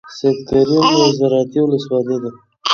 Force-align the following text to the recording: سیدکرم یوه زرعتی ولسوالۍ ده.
سیدکرم 0.17 0.71
یوه 0.87 1.07
زرعتی 1.19 1.59
ولسوالۍ 1.61 2.17
ده. 2.23 2.29